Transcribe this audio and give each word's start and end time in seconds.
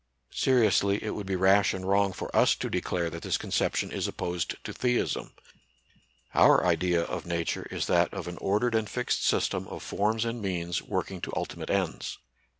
Seriously 0.33 0.97
it 1.03 1.11
would 1.11 1.27
be 1.27 1.35
rash 1.35 1.75
and 1.75 1.87
wrong 1.87 2.11
for 2.11 2.35
us 2.35 2.55
to 2.55 2.71
declare 2.71 3.11
that 3.11 3.21
this 3.21 3.37
conception 3.37 3.91
is 3.91 4.07
opposed 4.07 4.55
to 4.63 4.73
theism. 4.73 5.33
Our 6.33 6.65
idea 6.65 7.03
of 7.03 7.27
Nature 7.27 7.67
is 7.69 7.83
84 7.83 7.83
NATURAL 7.83 7.83
SCIENCE 7.83 7.87
AND 7.89 7.91
RELIGION. 7.91 8.09
that 8.11 8.19
of 8.19 8.27
an 8.27 8.37
ordered 8.47 8.75
and 8.79 8.89
fixed 8.89 9.23
system 9.23 9.67
of 9.67 9.83
forms 9.83 10.25
and 10.25 10.41
means 10.41 10.81
working 10.81 11.21
to 11.21 11.31
ultimate 11.35 11.69
ends. 11.69 12.17